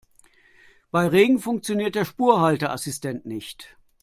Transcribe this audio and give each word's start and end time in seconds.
Bei 0.89 1.05
Regen 1.05 1.37
funktioniert 1.37 1.93
der 1.93 2.05
Spurhalteassistent 2.05 3.27
nicht. 3.27 3.77